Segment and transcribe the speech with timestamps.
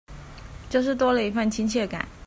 [0.67, 2.03] 就是多了一分親切感